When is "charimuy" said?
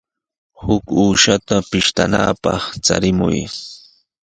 2.85-3.39